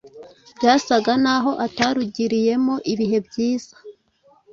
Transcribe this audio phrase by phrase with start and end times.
[0.57, 3.75] byasaga n’aho atarugiriyemo ibihe byiza